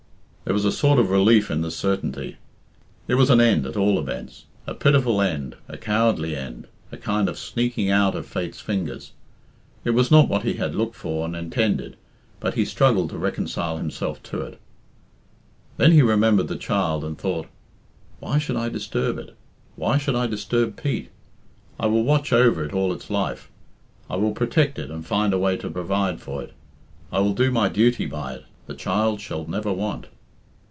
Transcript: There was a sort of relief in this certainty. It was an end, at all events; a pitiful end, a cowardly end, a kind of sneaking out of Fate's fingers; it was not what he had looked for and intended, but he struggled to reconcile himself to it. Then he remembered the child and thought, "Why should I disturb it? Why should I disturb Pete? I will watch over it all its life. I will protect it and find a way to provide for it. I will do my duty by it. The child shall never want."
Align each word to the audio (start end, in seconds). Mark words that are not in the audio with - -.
There 0.43 0.53
was 0.55 0.65
a 0.65 0.71
sort 0.73 0.99
of 0.99 1.09
relief 1.11 1.49
in 1.49 1.61
this 1.61 1.77
certainty. 1.77 2.35
It 3.07 3.13
was 3.15 3.29
an 3.29 3.39
end, 3.39 3.65
at 3.65 3.77
all 3.77 3.97
events; 3.97 4.45
a 4.67 4.73
pitiful 4.73 5.21
end, 5.21 5.55
a 5.69 5.77
cowardly 5.77 6.35
end, 6.35 6.67
a 6.91 6.97
kind 6.97 7.29
of 7.29 7.39
sneaking 7.39 7.89
out 7.89 8.15
of 8.15 8.25
Fate's 8.25 8.59
fingers; 8.59 9.13
it 9.85 9.91
was 9.91 10.11
not 10.11 10.27
what 10.27 10.41
he 10.43 10.55
had 10.55 10.75
looked 10.75 10.95
for 10.95 11.25
and 11.25 11.37
intended, 11.37 11.95
but 12.41 12.55
he 12.55 12.65
struggled 12.65 13.11
to 13.11 13.17
reconcile 13.17 13.77
himself 13.77 14.21
to 14.23 14.41
it. 14.41 14.59
Then 15.77 15.93
he 15.93 16.01
remembered 16.01 16.49
the 16.49 16.57
child 16.57 17.05
and 17.05 17.17
thought, 17.17 17.47
"Why 18.19 18.37
should 18.37 18.57
I 18.57 18.67
disturb 18.67 19.19
it? 19.19 19.33
Why 19.77 19.97
should 19.97 20.15
I 20.15 20.27
disturb 20.27 20.75
Pete? 20.75 21.11
I 21.79 21.85
will 21.85 22.03
watch 22.03 22.33
over 22.33 22.61
it 22.65 22.73
all 22.73 22.91
its 22.91 23.09
life. 23.09 23.49
I 24.09 24.17
will 24.17 24.33
protect 24.33 24.77
it 24.79 24.91
and 24.91 25.05
find 25.07 25.33
a 25.33 25.39
way 25.39 25.55
to 25.57 25.69
provide 25.69 26.19
for 26.19 26.41
it. 26.43 26.51
I 27.09 27.19
will 27.19 27.33
do 27.35 27.51
my 27.51 27.69
duty 27.69 28.05
by 28.05 28.33
it. 28.33 28.45
The 28.65 28.75
child 28.75 29.21
shall 29.21 29.45
never 29.47 29.71
want." 29.71 30.07